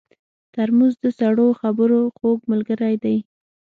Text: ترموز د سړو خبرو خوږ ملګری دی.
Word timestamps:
ترموز 0.53 0.93
د 1.03 1.05
سړو 1.19 1.47
خبرو 1.61 2.01
خوږ 2.17 2.39
ملګری 2.51 2.95
دی. 3.03 3.17